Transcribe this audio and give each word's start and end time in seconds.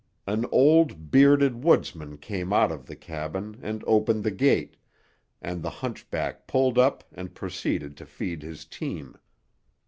An 0.25 0.47
old, 0.51 1.11
bearded 1.11 1.63
woodsman 1.63 2.17
came 2.17 2.51
out 2.51 2.71
of 2.71 2.87
the 2.87 2.95
cabin 2.95 3.59
and 3.61 3.83
opened 3.85 4.23
the 4.23 4.31
gate, 4.31 4.75
and 5.43 5.61
the 5.61 5.69
hunchback 5.69 6.47
pulled 6.47 6.79
up 6.79 7.03
and 7.13 7.35
proceeded 7.35 7.95
to 7.97 8.07
feed 8.07 8.41
his 8.41 8.65
team. 8.65 9.15